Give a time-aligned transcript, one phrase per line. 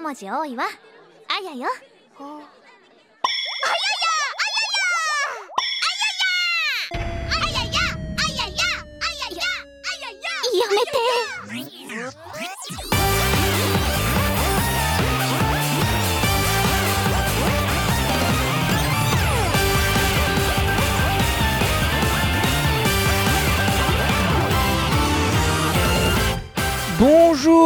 [0.00, 0.64] 文字多いわ。
[1.28, 1.66] あやよ。
[2.18, 2.44] あやや。
[6.94, 6.98] あ
[7.48, 7.68] やや。
[7.68, 8.54] あやや。
[8.54, 9.34] あやや。
[9.34, 9.42] あやや。
[9.46, 10.26] あやや。
[10.58, 11.77] やめて。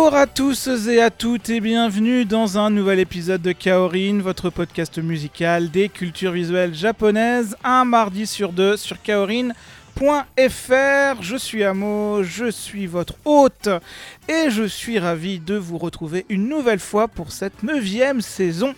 [0.04, 4.50] Bonjour à tous et à toutes et bienvenue dans un nouvel épisode de Kaorin, votre
[4.50, 9.54] podcast musical des cultures visuelles japonaises, un mardi sur deux sur kaorin.fr.
[11.22, 13.68] Je suis Amo, je suis votre hôte
[14.28, 18.74] et je suis ravi de vous retrouver une nouvelle fois pour cette neuvième saison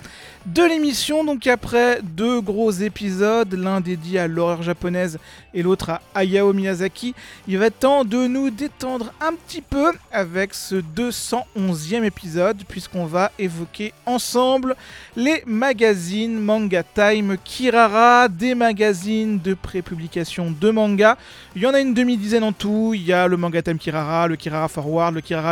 [0.47, 1.25] de l'émission.
[1.25, 5.19] Donc après deux gros épisodes, l'un dédié à l'horreur japonaise
[5.53, 7.15] et l'autre à Hayao Miyazaki,
[7.47, 13.07] il va être temps de nous détendre un petit peu avec ce 211e épisode puisqu'on
[13.07, 14.77] va évoquer ensemble
[15.17, 21.17] les magazines Manga Time Kirara, des magazines de prépublication de manga.
[21.55, 24.27] Il y en a une demi-dizaine en tout, il y a le Manga Time Kirara,
[24.27, 25.44] le Kirara Forward, le Kirara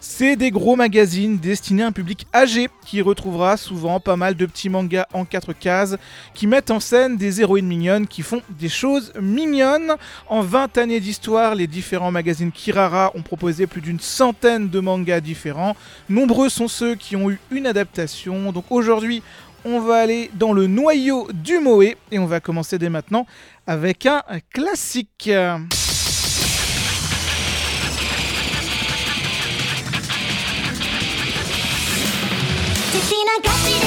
[0.00, 4.46] C'est des gros magazines destinés à un public âgé qui retrouvera souvent pas mal de
[4.46, 5.96] petits mangas en quatre cases
[6.34, 9.94] qui mettent en scène des héroïnes mignonnes qui font des choses mignonnes.
[10.28, 15.20] En 20 années d'histoire, les différents magazines Kirara ont proposé plus d'une centaine de mangas
[15.20, 15.76] différents.
[16.08, 18.52] Nombreux sont ceux qui ont eu une adaptation.
[18.52, 19.22] Donc aujourd'hui,
[19.64, 23.26] on va aller dans le noyau du Moé et on va commencer dès maintenant
[23.66, 24.22] avec un
[24.52, 25.30] classique.
[33.38, 33.79] 流し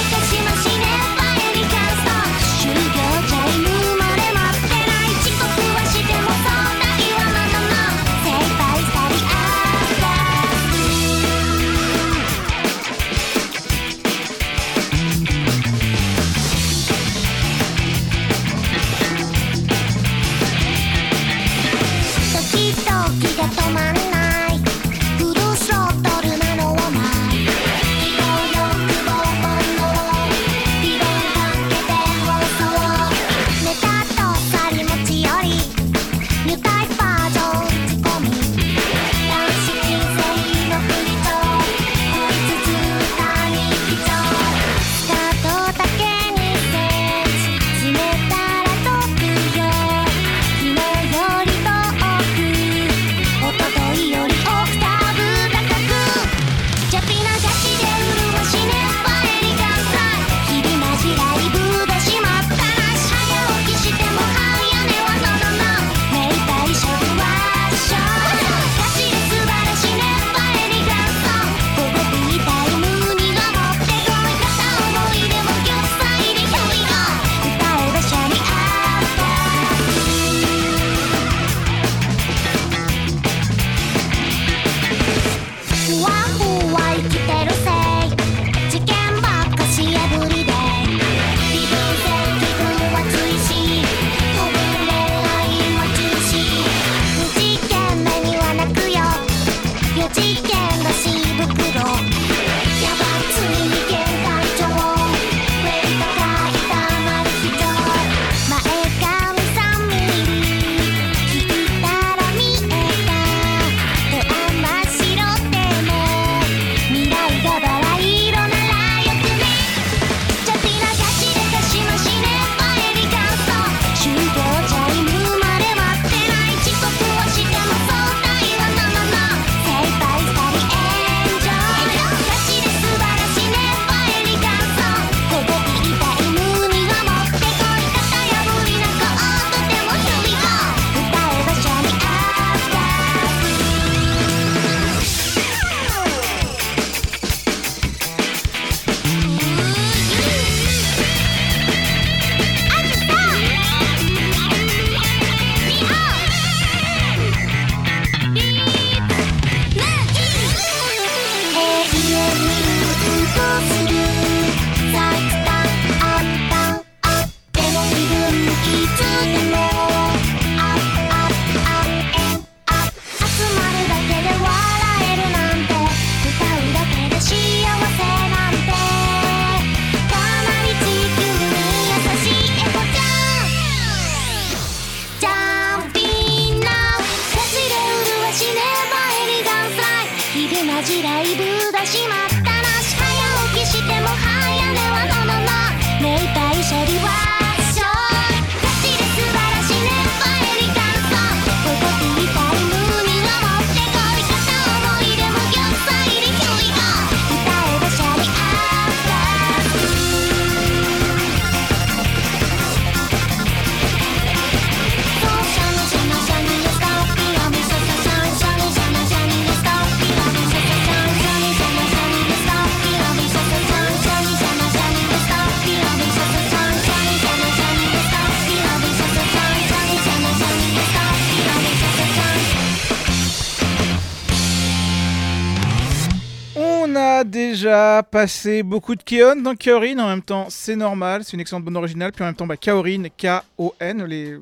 [237.94, 240.00] déjà passé beaucoup de Keon dans Kaorin.
[240.00, 242.12] En même temps, c'est normal, c'est une excellente bande originale.
[242.12, 244.38] Puis en même temps, bah, Kaorin, K-O-N, les...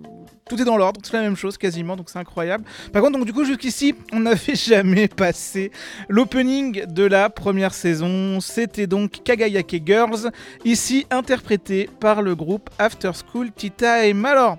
[0.47, 2.63] tout est dans l'ordre, c'est la même chose quasiment, donc c'est incroyable.
[2.93, 5.71] Par contre, donc du coup, jusqu'ici, on n'avait jamais passé
[6.07, 8.39] l'opening de la première saison.
[8.39, 10.31] C'était donc Kagayake Girls,
[10.63, 14.57] ici interprété par le groupe After School Tita et Alors,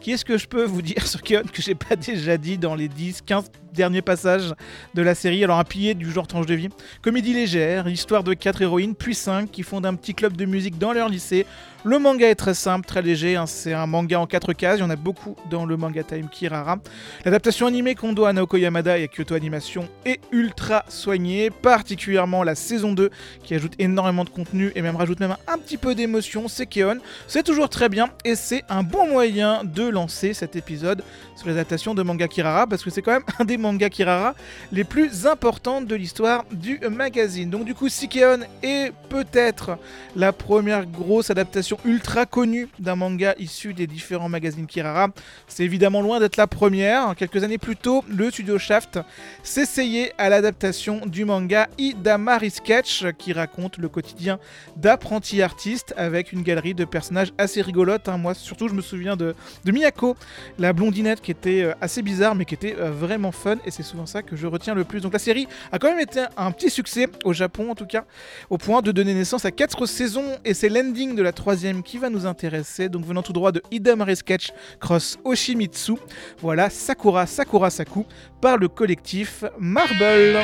[0.00, 2.74] qui est-ce que je peux vous dire sur Keon que j'ai pas déjà dit dans
[2.74, 4.54] les 10, 15 derniers passages
[4.94, 6.68] de la série Alors un pilier du genre tranche de vie,
[7.02, 10.78] comédie légère, histoire de 4 héroïnes, puis 5 qui fondent un petit club de musique
[10.78, 11.46] dans leur lycée.
[11.84, 14.82] Le manga est très simple, très léger, hein, c'est un manga en 4 cases, il
[14.82, 16.78] y en a beaucoup dans le Manga Time Kirara.
[17.24, 22.44] L'adaptation animée qu'on doit à Naoko Yamada et à Kyoto Animation est ultra soignée, particulièrement
[22.44, 23.10] la saison 2
[23.42, 26.98] qui ajoute énormément de contenu et même rajoute même un petit peu d'émotion, c'est Keon.
[27.26, 31.02] C'est toujours très bien et c'est un bon moyen de lancer cet épisode
[31.34, 34.34] sur l'adaptation de manga Kirara parce que c'est quand même un des mangas Kirara
[34.72, 37.48] les plus importants de l'histoire du magazine.
[37.48, 39.78] Donc du coup, Sikeon est peut-être
[40.16, 45.08] la première grosse adaptation ultra connue d'un manga issu des différents magazines Kirara.
[45.48, 47.14] C'est évidemment loin d'être la première.
[47.16, 48.98] Quelques années plus tôt, le studio Shaft
[49.42, 54.38] s'essayait à l'adaptation du manga Idamari Sketch qui raconte le quotidien
[54.76, 58.08] d'apprentis artistes avec une galerie de personnages assez rigolotes.
[58.08, 58.18] hein.
[58.18, 60.16] Moi, surtout, je me souviens de, de Miyako,
[60.58, 63.82] la blondinette qui était euh, assez bizarre mais qui était euh, vraiment fun et c'est
[63.82, 65.00] souvent ça que je retiens le plus.
[65.00, 68.04] Donc la série a quand même été un petit succès au Japon en tout cas,
[68.50, 71.98] au point de donner naissance à 4 saisons et c'est l'ending de la troisième qui
[71.98, 75.94] va nous intéresser, donc venant tout droit de Idamare Sketch Cross Oshimitsu.
[76.38, 78.04] Voilà Sakura Sakura Saku
[78.40, 80.38] par le collectif Marble.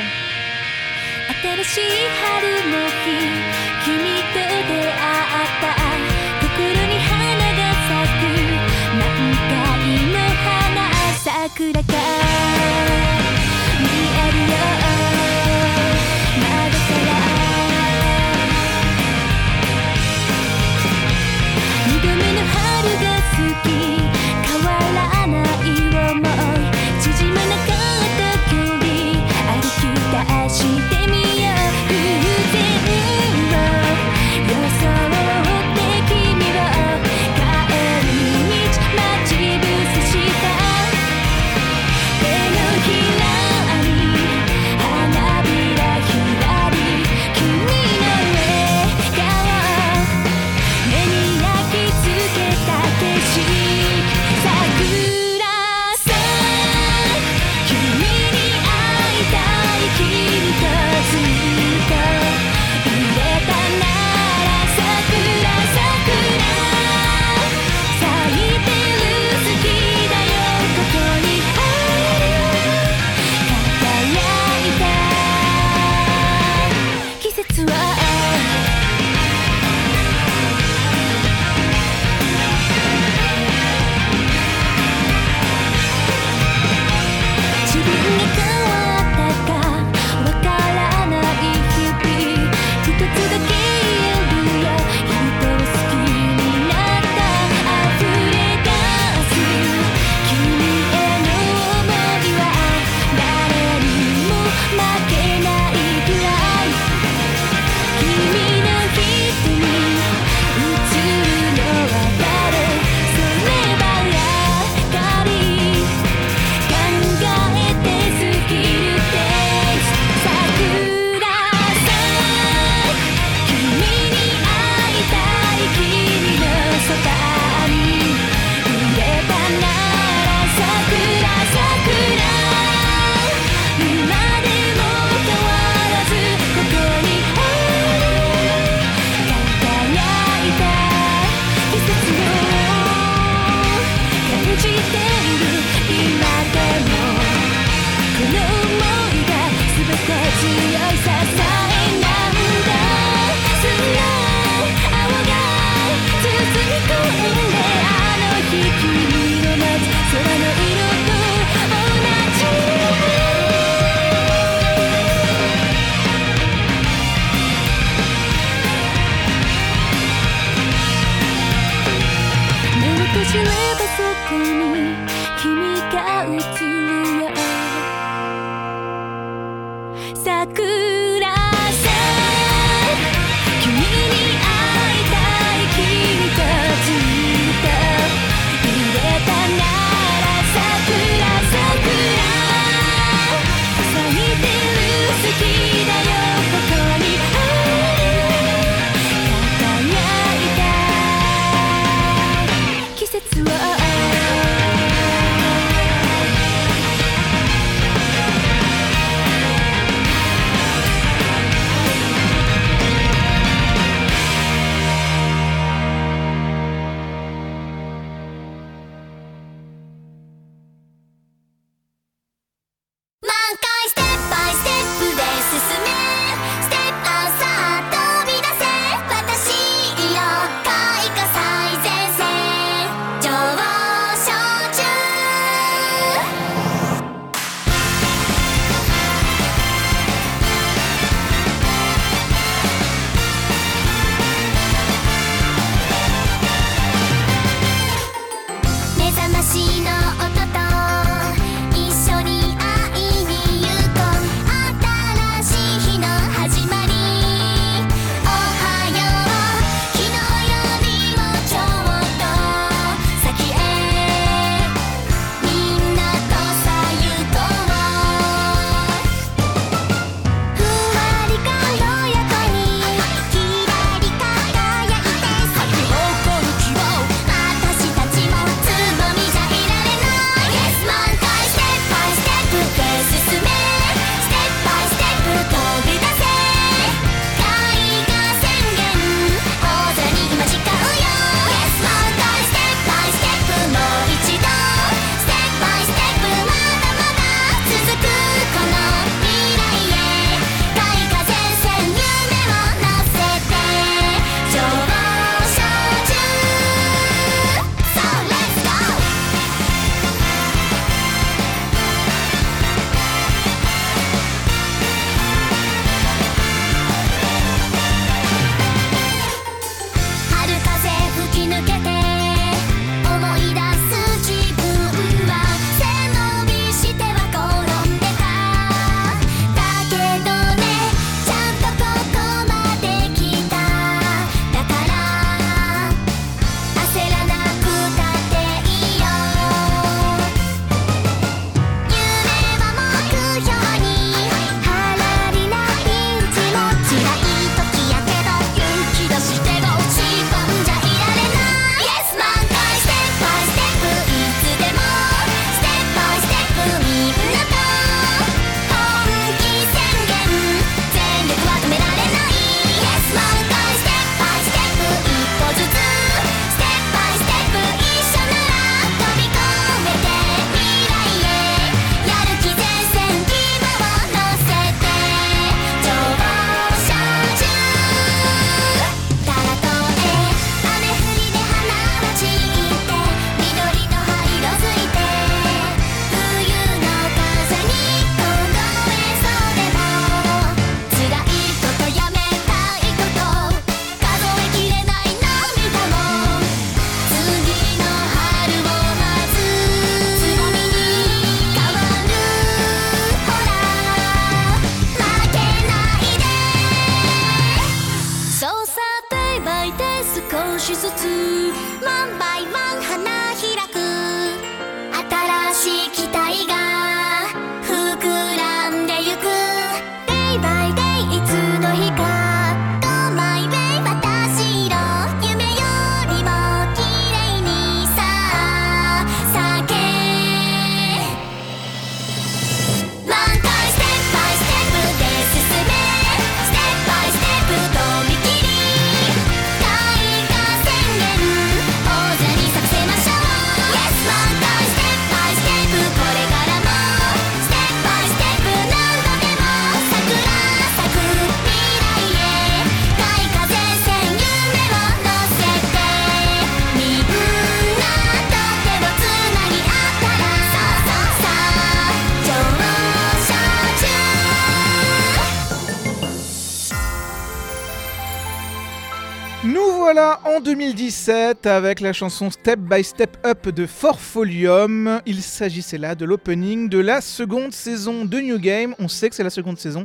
[471.28, 475.00] 2017 avec la chanson Step by Step Up de Forfolium.
[475.04, 478.74] Il s'agissait là de l'opening de la seconde saison de New Game.
[478.78, 479.84] On sait que c'est la seconde saison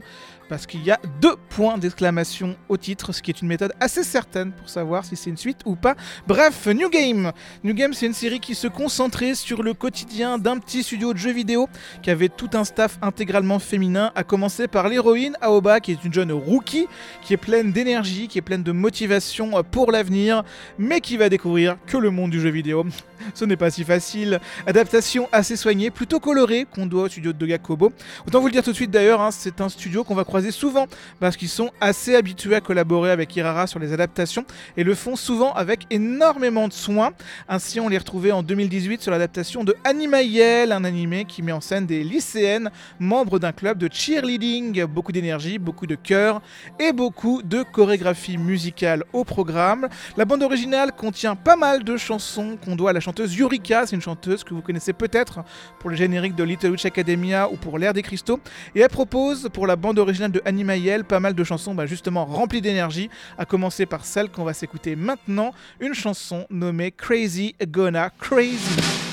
[0.49, 4.03] parce qu'il y a deux points d'exclamation au titre, ce qui est une méthode assez
[4.03, 5.95] certaine pour savoir si c'est une suite ou pas.
[6.27, 7.31] Bref, New Game.
[7.63, 11.17] New Game, c'est une série qui se concentrait sur le quotidien d'un petit studio de
[11.17, 11.67] jeux vidéo
[12.01, 16.13] qui avait tout un staff intégralement féminin, à commencer par l'héroïne Aoba, qui est une
[16.13, 16.87] jeune rookie,
[17.21, 20.43] qui est pleine d'énergie, qui est pleine de motivation pour l'avenir,
[20.77, 22.85] mais qui va découvrir que le monde du jeu vidéo.
[23.33, 24.39] Ce n'est pas si facile.
[24.67, 27.91] Adaptation assez soignée, plutôt colorée, qu'on doit au studio de Doga Kobo.
[28.27, 30.49] Autant vous le dire tout de suite d'ailleurs, hein, c'est un studio qu'on va croiser
[30.49, 30.87] souvent
[31.19, 34.45] parce qu'ils sont assez habitués à collaborer avec Irara sur les adaptations
[34.77, 37.11] et le font souvent avec énormément de soin.
[37.47, 41.61] Ainsi, on les retrouvait en 2018 sur l'adaptation de Animael, un animé qui met en
[41.61, 44.85] scène des lycéennes membres d'un club de cheerleading.
[44.85, 46.41] Beaucoup d'énergie, beaucoup de cœur
[46.79, 49.87] et beaucoup de chorégraphie musicale au programme.
[50.17, 53.95] La bande originale contient pas mal de chansons qu'on doit à la chanteuse Yurika, c'est
[53.95, 55.41] une chanteuse que vous connaissez peut-être
[55.77, 58.39] pour le générique de Little Witch Academia ou pour l'ère des cristaux.
[58.73, 62.25] Et elle propose pour la bande originale de Animael pas mal de chansons bah, justement
[62.25, 68.09] remplies d'énergie, à commencer par celle qu'on va s'écouter maintenant, une chanson nommée Crazy Gonna
[68.19, 69.12] Crazy.「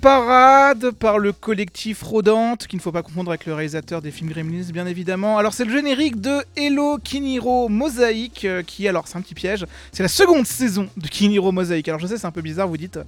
[0.00, 4.30] Parade par le collectif Rodante, qu'il ne faut pas confondre avec le réalisateur des films
[4.30, 5.36] Gremlins, bien évidemment.
[5.36, 9.66] Alors, c'est le générique de Hello Kiniro Mosaïque, euh, qui, alors, c'est un petit piège,
[9.92, 11.88] c'est la seconde saison de Kiniro Mosaïque.
[11.88, 12.98] Alors, je sais, c'est un peu bizarre, vous dites,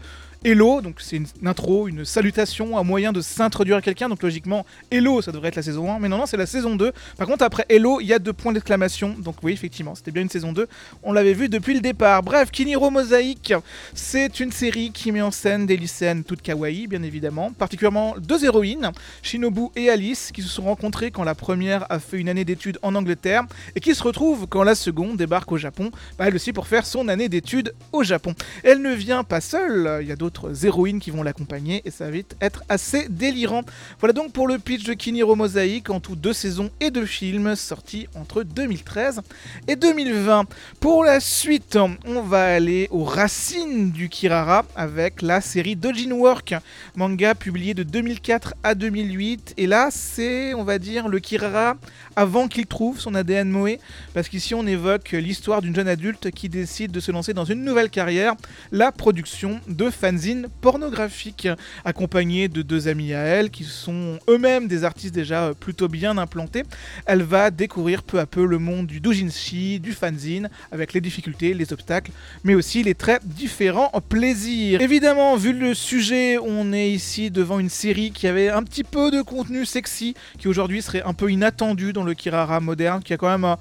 [0.45, 4.09] Hello, donc c'est une, intro, une salutation, un moyen de s'introduire à quelqu'un.
[4.09, 6.01] Donc logiquement, Hello, ça devrait être la saison 1.
[6.01, 6.91] Mais non, non, c'est la saison 2.
[7.17, 9.15] Par contre, après Hello, il y a deux points d'exclamation.
[9.21, 10.67] Donc oui, effectivement, c'était bien une saison 2.
[11.05, 12.25] On l'avait vu depuis le départ.
[12.25, 13.55] Bref, Kiniro Mosaïque,
[13.95, 17.53] c'est une série qui met en scène des lycéennes toutes kawaii, bien évidemment.
[17.53, 18.91] Particulièrement deux héroïnes,
[19.23, 22.81] Shinobu et Alice, qui se sont rencontrées quand la première a fait une année d'études
[22.83, 23.45] en Angleterre
[23.77, 27.07] et qui se retrouvent quand la seconde débarque au Japon, elle aussi pour faire son
[27.07, 28.35] année d'études au Japon.
[28.65, 30.32] Elle ne vient pas seule, il y a d'autres
[30.63, 33.63] héroïnes qui vont l'accompagner et ça va vite être assez délirant.
[34.01, 37.57] Voilà donc pour le pitch de Kiniro Mosaïque, en tout deux saisons et deux films
[37.57, 39.23] sortis entre 2013
[39.69, 40.47] et 2020.
[40.81, 46.55] Pour la suite, on va aller aux racines du Kirara avec la série Dojin Work,
[46.97, 49.55] manga publié de 2004 à 2008.
[49.57, 51.77] Et là, c'est, on va dire, le Kirara
[52.17, 53.79] avant qu'il trouve son ADN Moe,
[54.15, 57.65] parce qu'ici on évoque l'histoire d'une jeune adulte qui décide de se lancer dans une
[57.65, 58.35] nouvelle carrière,
[58.71, 60.22] la production de fanzines
[60.61, 61.49] pornographiques,
[61.85, 66.19] accompagnée de deux amis à elle qui sont eux-mêmes des artistes déjà euh, plutôt bien
[66.19, 66.63] implantés.
[67.07, 71.55] Elle va découvrir peu à peu le monde du doujinshi, du fanzine, avec les difficultés,
[71.55, 72.13] les obstacles,
[72.45, 74.81] mais aussi les très différents plaisirs.
[74.81, 79.11] Évidemment, vu le sujet, on est ici devant une série qui avait un petit peu
[79.11, 83.17] de contenu sexy, qui aujourd'hui serait un peu inattendu dans le Kirara moderne, qui a
[83.17, 83.57] quand même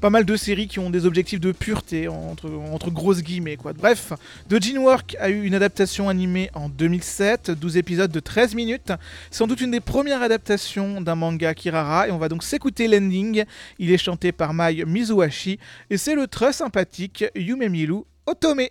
[0.00, 3.56] pas mal de séries qui ont des objectifs de pureté, entre, grosses guillemets.
[3.56, 3.72] Quoi.
[3.72, 4.12] Bref,
[4.48, 8.92] The Gene Work a eu une adaptation animée en 2007, 12 épisodes de 13 minutes.
[9.30, 13.44] Sans doute une des premières adaptations d'un manga Kirara, et on va donc s'écouter l'ending.
[13.78, 15.58] Il est chanté par Mai Mizuhashi,
[15.90, 18.68] et c'est le très sympathique Yumemiru Otome.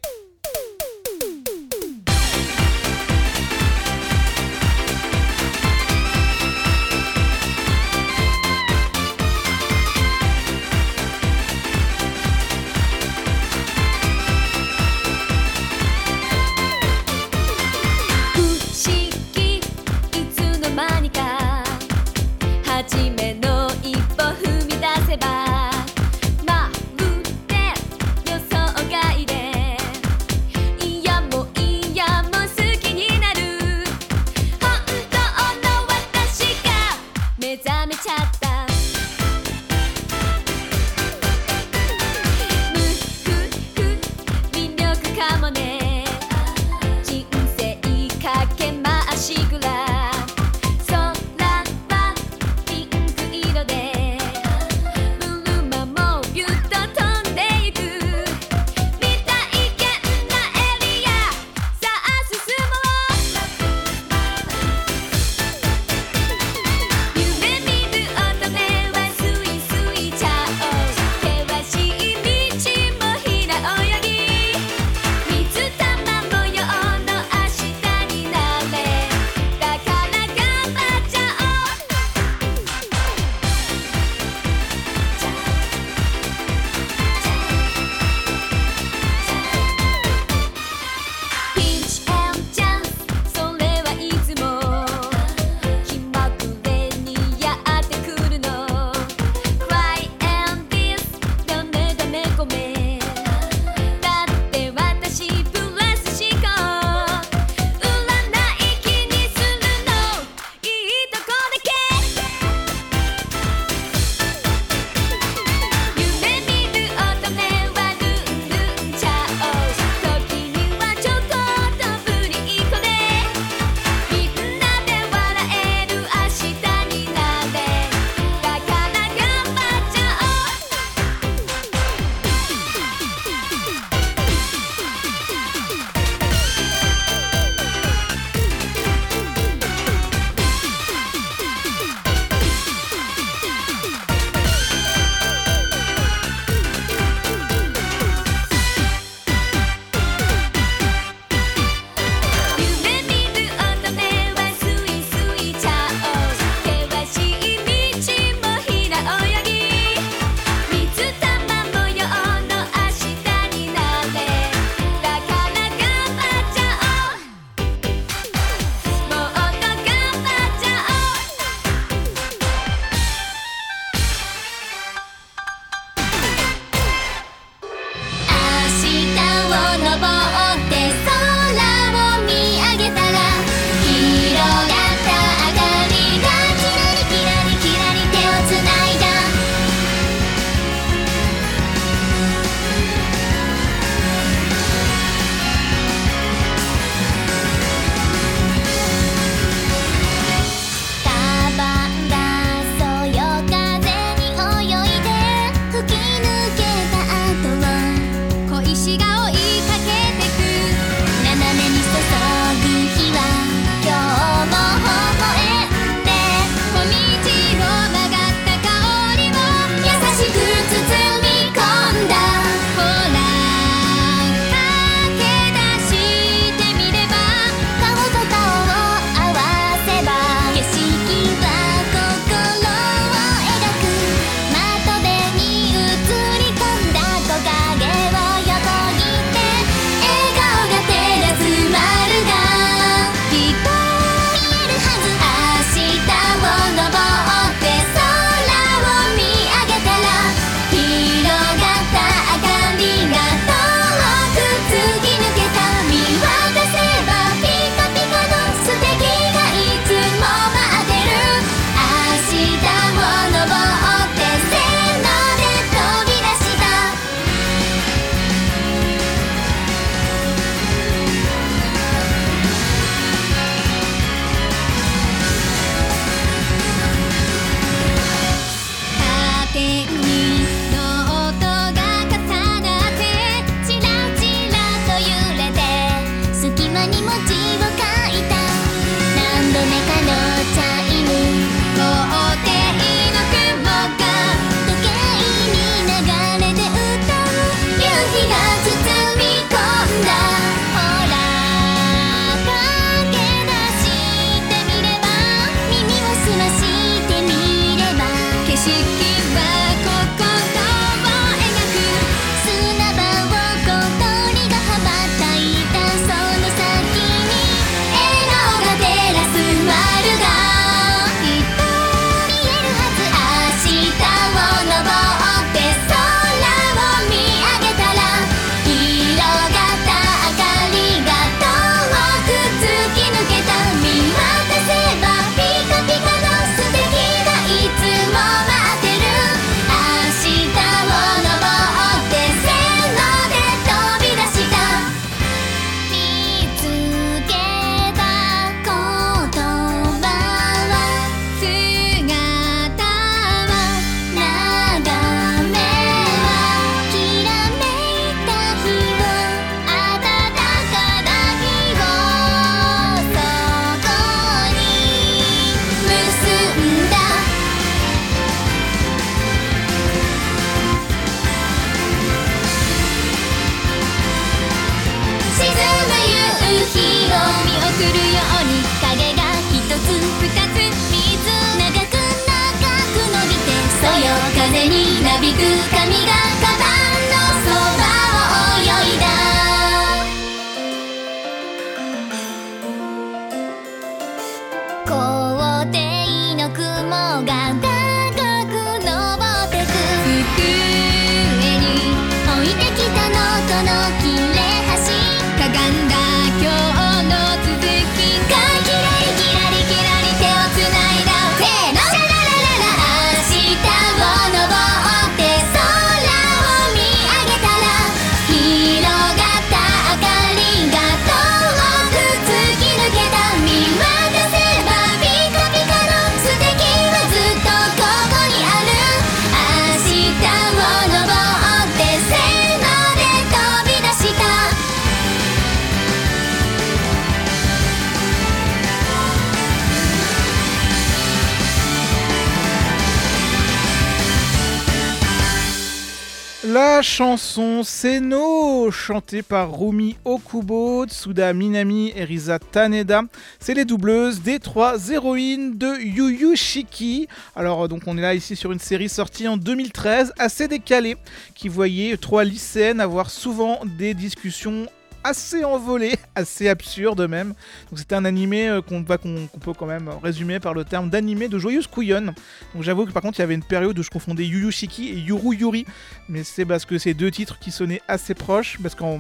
[448.85, 453.01] Chantée par Rumi Okubo, Tsuda Minami et Risa Taneda.
[453.39, 457.07] C'est les doubleuses des trois héroïnes de Yu Yu Shiki.
[457.35, 460.97] Alors, donc, on est là ici sur une série sortie en 2013, assez décalée,
[461.33, 464.67] qui voyait trois lycéennes avoir souvent des discussions
[465.05, 467.29] assez envolées, assez absurdes même.
[467.69, 471.37] Donc c'était un animé euh, qu'on peut quand même résumer par le terme d'animé de
[471.37, 472.13] joyeuse couillonne.
[472.53, 474.51] Donc j'avoue que par contre il y avait une période où je confondais Yu Yu
[474.51, 475.65] Shiki et Yuru Yuri,
[476.09, 478.99] mais c'est parce que c'est deux titres qui sonnaient assez proches, parce qu'en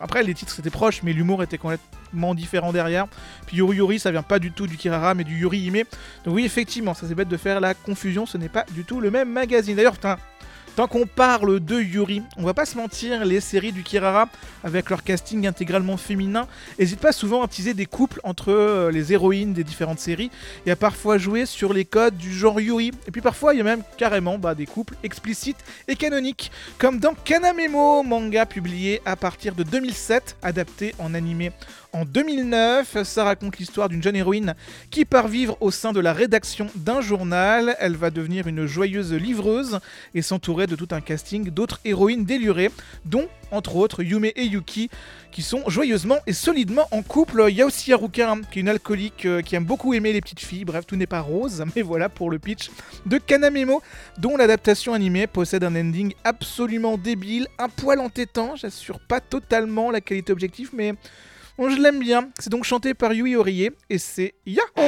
[0.00, 3.06] après les titres c'était proche, mais l'humour était complètement différent derrière.
[3.46, 5.84] Puis Yuru Yuri ça vient pas du tout du Kirara, mais du Yuri Hime.
[6.24, 9.00] Donc oui effectivement, ça c'est bête de faire la confusion, ce n'est pas du tout
[9.00, 9.74] le même magazine.
[9.74, 10.18] D'ailleurs, putain,
[10.76, 14.28] Tant qu'on parle de Yuri, on va pas se mentir, les séries du Kirara,
[14.62, 16.46] avec leur casting intégralement féminin,
[16.78, 20.30] n'hésitent pas souvent à teaser des couples entre euh, les héroïnes des différentes séries,
[20.66, 22.90] et à parfois jouer sur les codes du genre Yuri.
[23.06, 26.98] Et puis parfois, il y a même carrément bah, des couples explicites et canoniques, comme
[26.98, 31.52] dans Kanamemo, manga publié à partir de 2007, adapté en animé
[31.96, 33.02] en 2009.
[33.04, 34.54] Ça raconte l'histoire d'une jeune héroïne
[34.90, 37.74] qui part vivre au sein de la rédaction d'un journal.
[37.80, 39.80] Elle va devenir une joyeuse livreuse
[40.14, 42.70] et s'entourer de tout un casting d'autres héroïnes délurées,
[43.06, 44.90] dont entre autres Yume et Yuki,
[45.30, 47.46] qui sont joyeusement et solidement en couple.
[47.48, 50.20] Il y a aussi Haruka, qui est une alcoolique euh, qui aime beaucoup aimer les
[50.20, 50.64] petites filles.
[50.64, 52.70] Bref, tout n'est pas rose, mais voilà pour le pitch
[53.06, 53.82] de Kanamemo,
[54.18, 58.56] dont l'adaptation animée possède un ending absolument débile, un poil entêtant.
[58.56, 60.94] J'assure pas totalement la qualité objective, mais
[61.58, 62.28] Bon, je l'aime bien.
[62.38, 64.66] C'est donc chanté par Yui Horie et c'est Yahoo!
[64.76, 64.82] 「お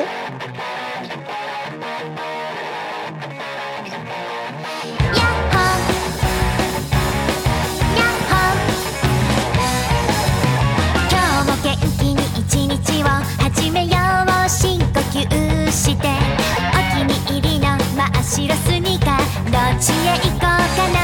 [16.94, 17.66] 気に入りの
[17.96, 19.16] 真っ白スニーカー
[19.50, 20.98] どっちへ行こうかな」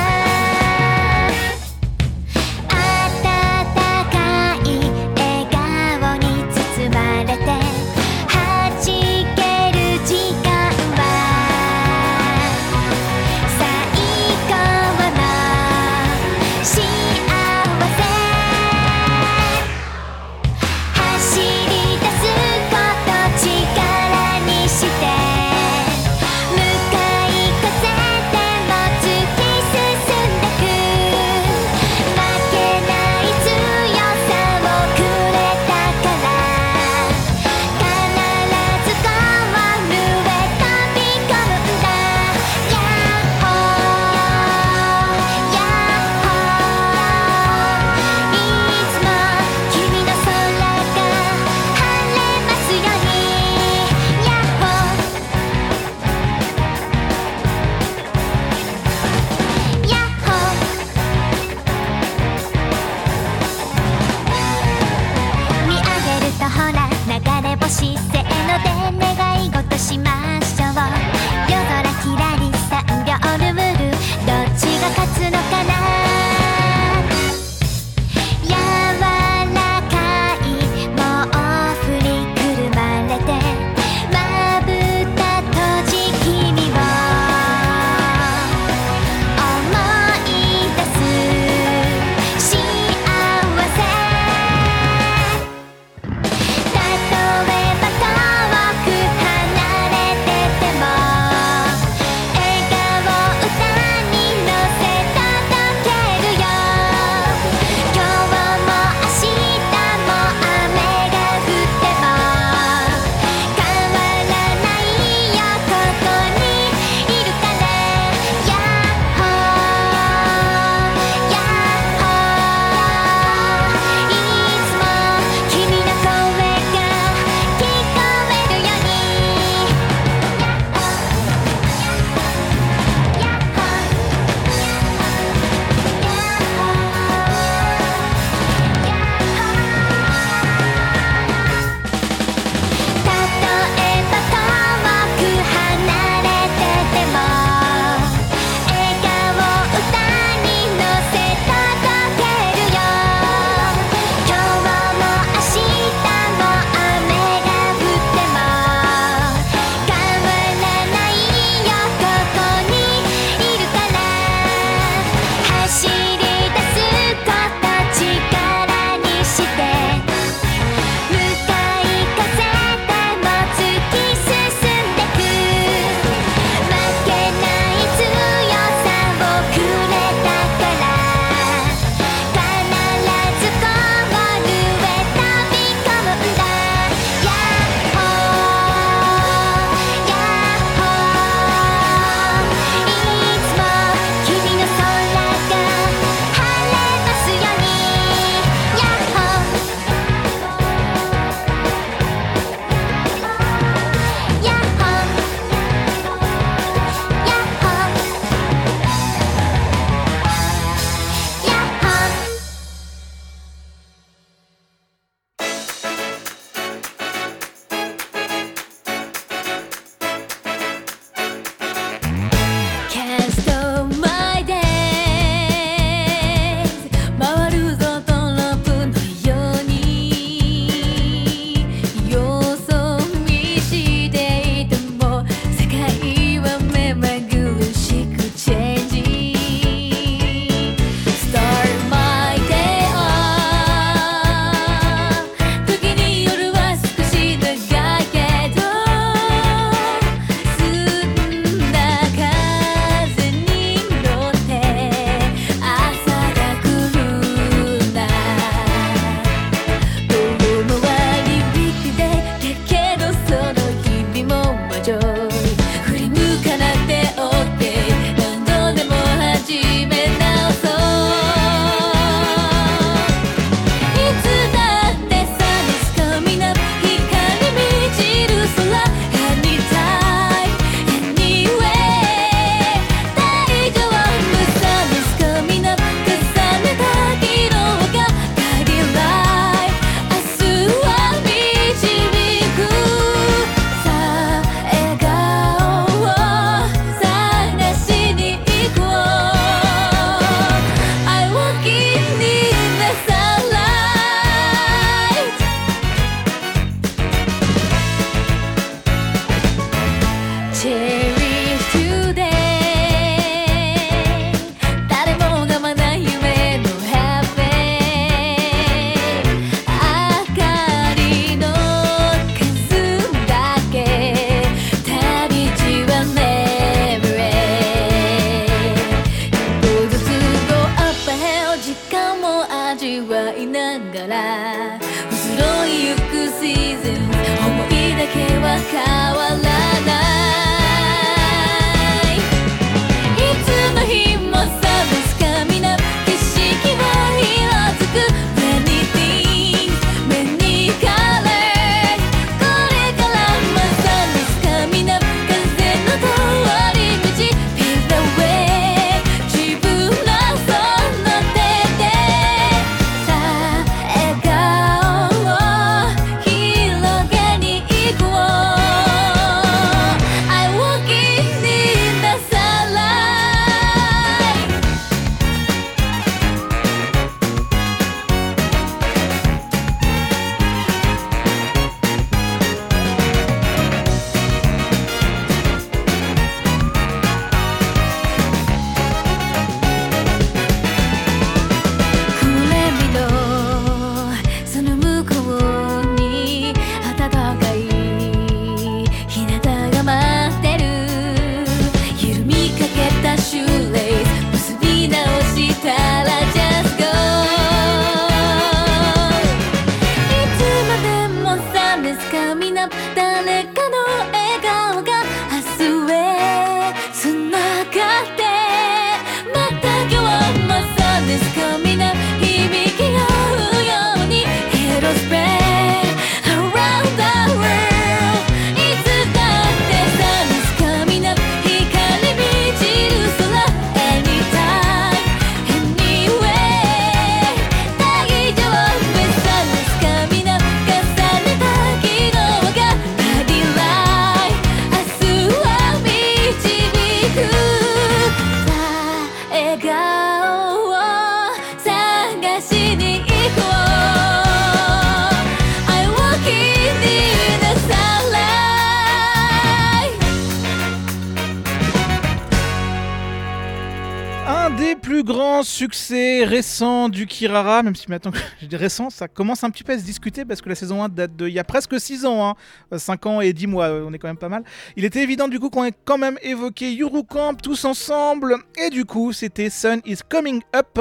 [465.55, 469.62] succès récents du Kirara, même si maintenant que je dis récent, ça commence un petit
[469.62, 471.80] peu à se discuter parce que la saison 1 date de il y a presque
[471.80, 472.36] 6 ans,
[472.72, 474.42] hein, 5 ans et 10 mois, euh, on est quand même pas mal.
[474.76, 478.68] Il était évident du coup qu'on ait quand même évoqué Yuru Camp tous ensemble, et
[478.68, 480.80] du coup c'était Sun is Coming Up,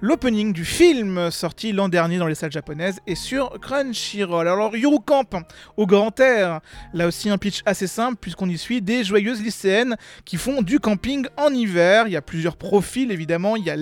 [0.00, 4.48] l'opening du film sorti l'an dernier dans les salles japonaises et sur Crunchyroll.
[4.48, 5.36] Alors Yuru Camp
[5.76, 6.60] au grand air,
[6.94, 10.80] là aussi un pitch assez simple puisqu'on y suit des joyeuses lycéennes qui font du
[10.80, 12.04] camping en hiver.
[12.06, 13.56] Il y a plusieurs profils évidemment.
[13.56, 13.76] Il y a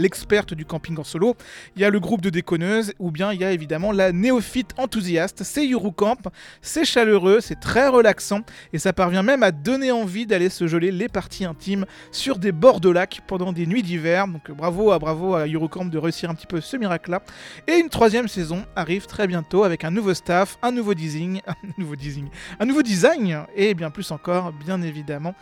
[0.54, 1.36] du camping en solo,
[1.76, 4.72] il y a le groupe de déconneuses, ou bien il y a évidemment la néophyte
[4.78, 5.42] enthousiaste.
[5.42, 6.16] C'est Eurocamp,
[6.62, 8.40] c'est chaleureux, c'est très relaxant
[8.72, 12.52] et ça parvient même à donner envie d'aller se geler les parties intimes sur des
[12.52, 14.26] bords de lac pendant des nuits d'hiver.
[14.26, 17.22] Donc euh, bravo à bravo à de réussir un petit peu ce miracle-là.
[17.66, 21.54] Et une troisième saison arrive très bientôt avec un nouveau staff, un nouveau design, un
[21.76, 25.34] nouveau design, un nouveau design et bien plus encore, bien évidemment.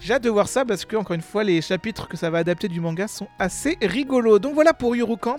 [0.00, 2.38] J'ai hâte de voir ça parce que, encore une fois, les chapitres que ça va
[2.38, 4.38] adapter du manga sont assez rigolos.
[4.38, 5.38] Donc voilà pour Eurocamp.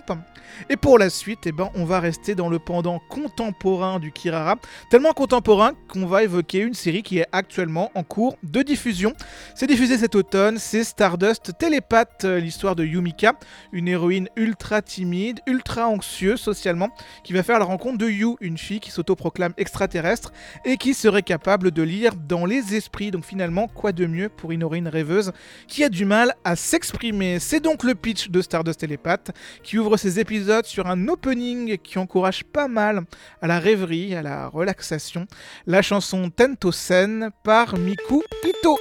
[0.70, 4.56] Et pour la suite, eh ben, on va rester dans le pendant contemporain du Kirara.
[4.90, 9.12] Tellement contemporain qu'on va évoquer une série qui est actuellement en cours de diffusion.
[9.54, 13.34] C'est diffusé cet automne, c'est Stardust Télépathe, euh, l'histoire de Yumika,
[13.72, 16.90] une héroïne ultra timide, ultra anxieuse socialement,
[17.24, 20.32] qui va faire la rencontre de Yu, une fille qui s'autoproclame extraterrestre
[20.64, 23.10] et qui serait capable de lire dans les esprits.
[23.10, 25.32] Donc finalement, quoi de mieux pour héroïne rêveuse
[25.68, 29.30] qui a du mal à s'exprimer C'est donc le pitch de Stardust Télépathe
[29.62, 33.02] qui ouvre ses épisodes sur un opening qui encourage pas mal
[33.42, 35.26] à la rêverie, à la relaxation.
[35.66, 38.78] La chanson Tento Sen par Miku Ito.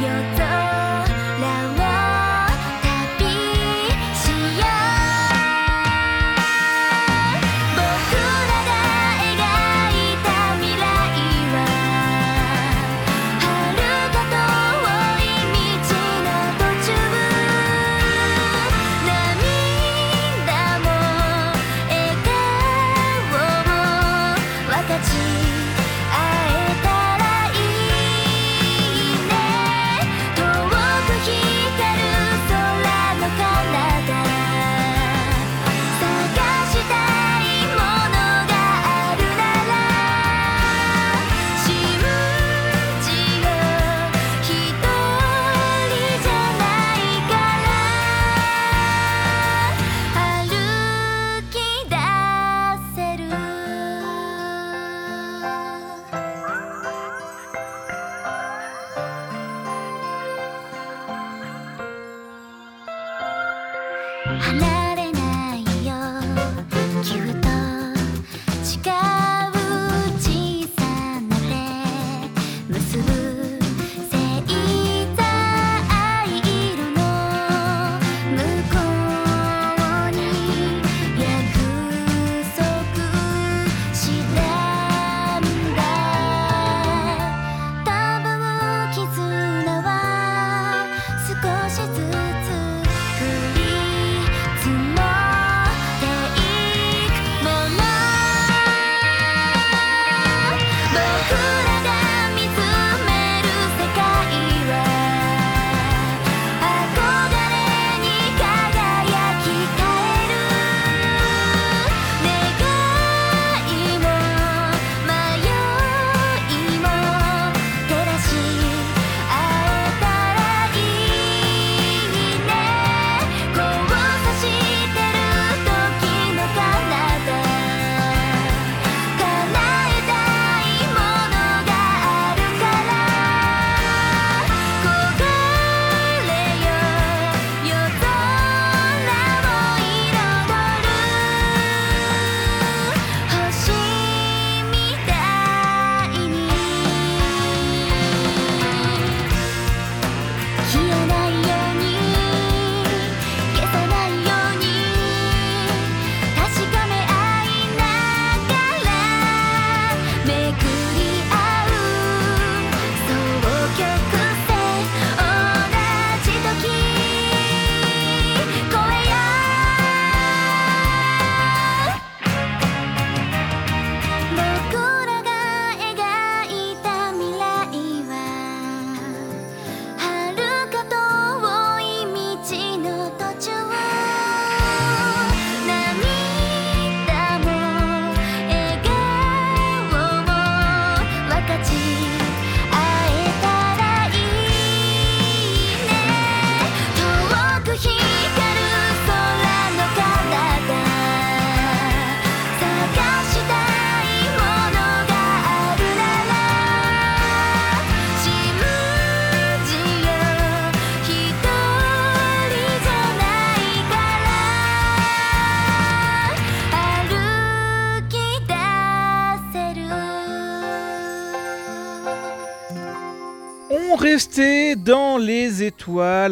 [0.00, 0.37] You're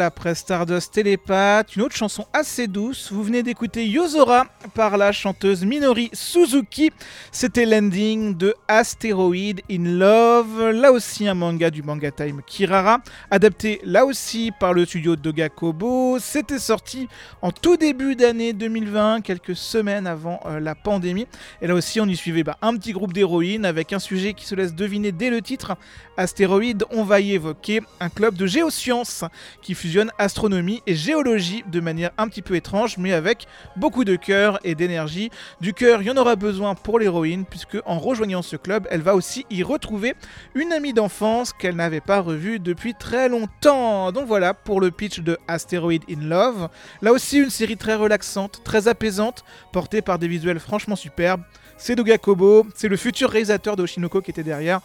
[0.01, 3.11] après Stardust Télépath, une autre chanson assez douce.
[3.13, 6.91] Vous venez d'écouter Yozora par la chanteuse Minori Suzuki.
[7.31, 12.99] C'était l'ending de Asteroid in Love, là aussi un manga du manga Time Kirara,
[13.31, 16.19] adapté là aussi par le studio Dogakobo.
[16.19, 17.09] C'était sorti
[17.41, 21.27] en tout début d'année 2020, quelques semaines avant euh, la pandémie.
[21.63, 24.45] Et là aussi, on y suivait bah, un petit groupe d'héroïnes avec un sujet qui
[24.45, 25.77] se laisse deviner dès le titre.
[26.17, 29.25] Astéroïde, on va y évoquer un club de géosciences
[29.63, 34.17] qui fusionne astronomie et géologie de manière un petit peu étrange, mais avec beaucoup de
[34.17, 35.31] cœur et d'énergie.
[35.61, 39.03] Du cœur, il y en aura besoin pour l'héroïne, puisque en rejoignant ce club, elle
[39.03, 40.15] va aussi y retrouver
[40.55, 44.13] une amie d'enfance qu'elle n'avait pas revue depuis très longtemps.
[44.13, 46.69] Donc voilà pour le pitch de Asteroid in Love.
[47.03, 51.43] Là aussi, une série très relaxante, très apaisante, portée par des visuels franchement superbes.
[51.79, 54.81] C'est Doga Kobo, c'est le futur réalisateur de Oshinoko qui était derrière.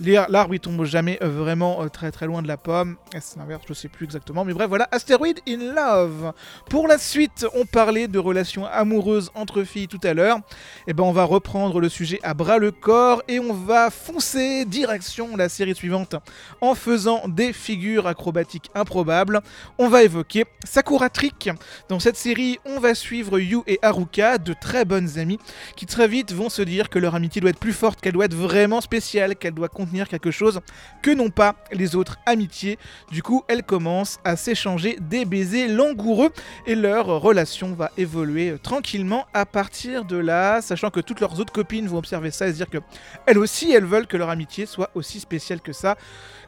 [0.00, 2.96] L'arbre il tombe jamais euh, vraiment euh, très très loin de la pomme.
[3.14, 4.44] Est-ce l'inverse Je sais plus exactement.
[4.44, 6.32] Mais bref, voilà, Asteroid in Love.
[6.68, 10.40] Pour la suite, on parlait de relations amoureuses entre filles tout à l'heure.
[10.86, 14.66] Et ben on va reprendre le sujet à bras le corps et on va foncer
[14.66, 16.14] direction la série suivante
[16.60, 19.40] en faisant des figures acrobatiques improbables.
[19.78, 21.48] On va évoquer Sakura Trick.
[21.88, 25.38] Dans cette série, on va suivre Yu et Haruka, de très bonnes amies,
[25.74, 28.26] qui très vite vont se dire que leur amitié doit être plus forte, qu'elle doit
[28.26, 29.68] être vraiment spéciale, qu'elle doit
[30.08, 30.60] quelque chose
[31.02, 32.78] que n'ont pas les autres amitiés.
[33.10, 36.30] Du coup, elles commencent à s'échanger des baisers langoureux
[36.66, 41.52] et leur relation va évoluer tranquillement à partir de là, sachant que toutes leurs autres
[41.52, 42.78] copines vont observer ça et se dire que
[43.26, 45.96] elles aussi, elles veulent que leur amitié soit aussi spéciale que ça.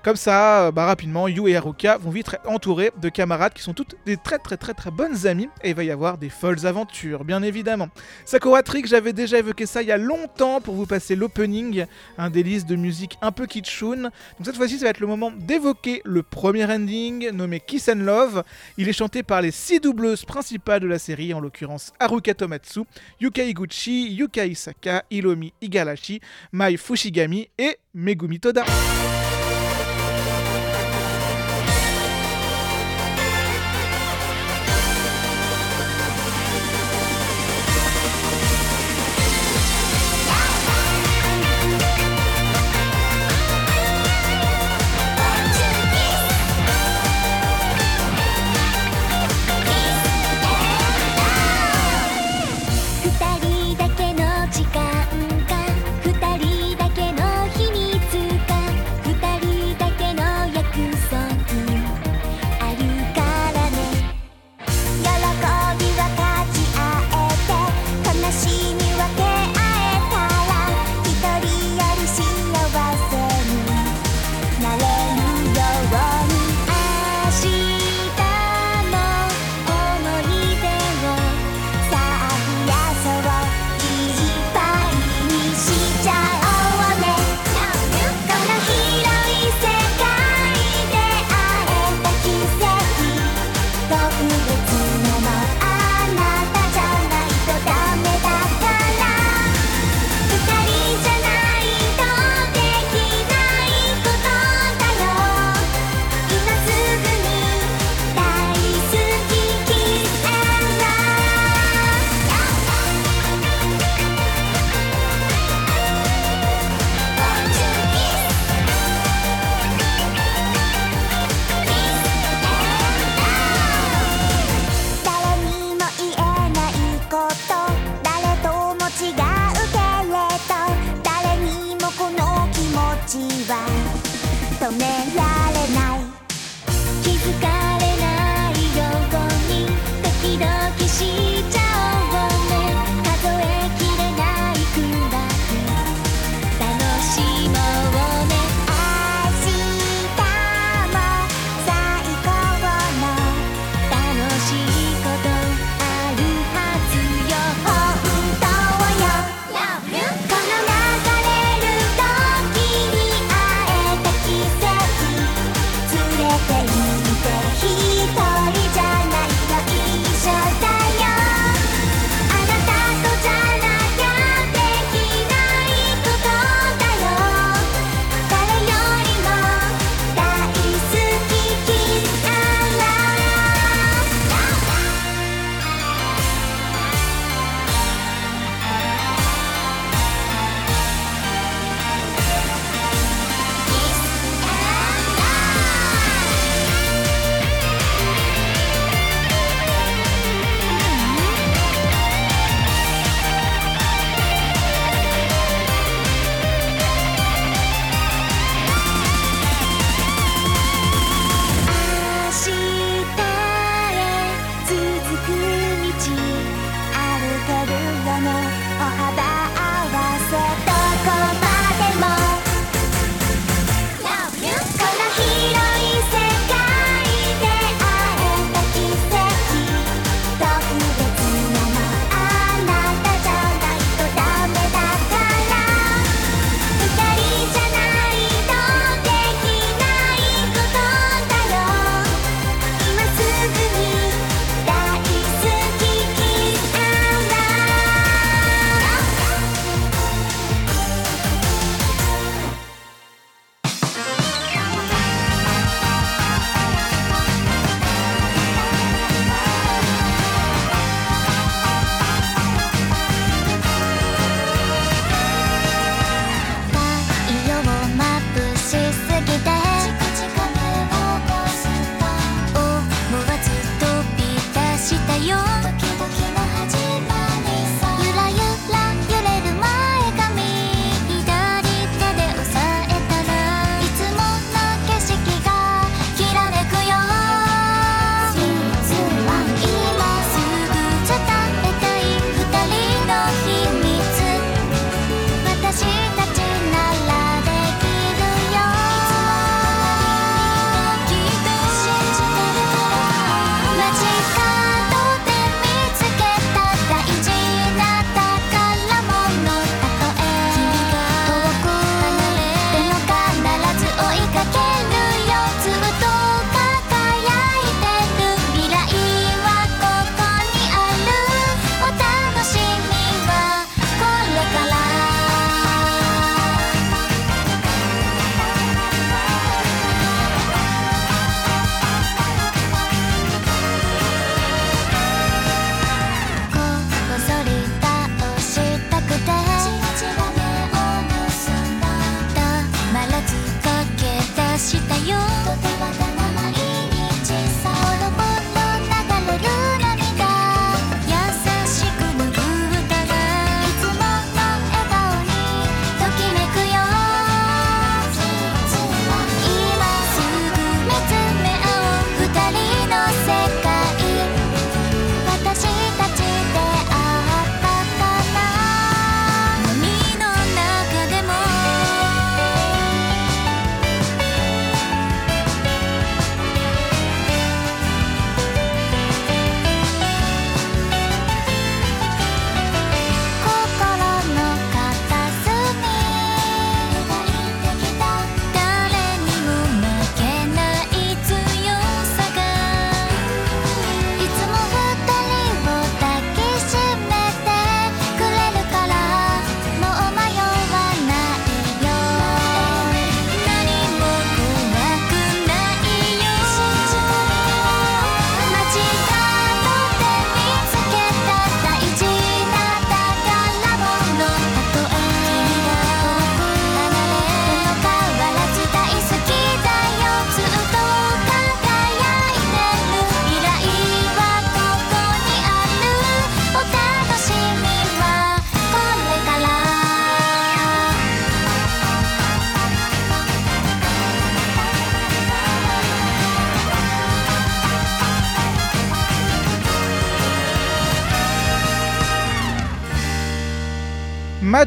[0.05, 3.62] Comme ça, euh, bah, rapidement, Yu et Haruka vont vite être entourés de camarades qui
[3.62, 6.28] sont toutes des très très très très bonnes amies et il va y avoir des
[6.28, 7.89] folles aventures, bien évidemment.
[8.24, 11.86] Sakura Trick, j'avais déjà évoqué ça il y a longtemps pour vous passer l'opening,
[12.16, 14.03] un délice de musique un peu kitschoun.
[14.03, 17.97] Donc cette fois-ci, ça va être le moment d'évoquer le premier ending nommé Kiss and
[17.97, 18.43] Love.
[18.79, 22.81] Il est chanté par les six doubleuses principales de la série, en l'occurrence Haruka Tomatsu,
[23.20, 26.20] Yuka Iguchi, Yuka Isaka, Hiromi Igarashi,
[26.53, 28.64] Mai Fushigami et Megumi Toda.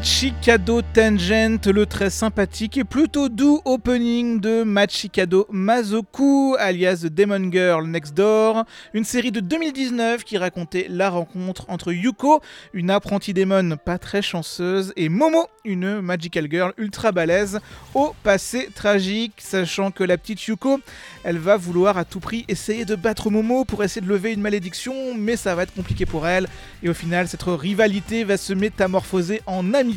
[0.02, 7.52] Machikado Tangent, le très sympathique et plutôt doux opening de Machikado Mazoku, alias The Demon
[7.52, 12.40] Girl Next Door, une série de 2019 qui racontait la rencontre entre Yuko,
[12.72, 17.60] une apprentie démon pas très chanceuse, et Momo, une magical girl ultra balèze,
[17.94, 20.80] au passé tragique, sachant que la petite Yuko,
[21.22, 24.40] elle va vouloir à tout prix essayer de battre Momo pour essayer de lever une
[24.40, 26.48] malédiction, mais ça va être compliqué pour elle,
[26.82, 29.91] et au final, cette rivalité va se métamorphoser en amitié